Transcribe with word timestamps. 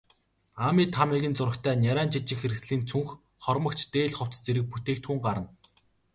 Аами, 0.65 0.83
Таамигийн 0.95 1.37
зурагтай 1.37 1.75
нярайн 1.79 2.09
жижиг 2.13 2.37
хэрэгслийн 2.41 2.83
цүнх, 2.89 3.09
хормогч, 3.43 3.79
дээл, 3.93 4.17
хувцас 4.17 4.41
зэрэг 4.45 4.65
бүтээгдэхүүн 4.69 5.19
гарна. 5.25 5.47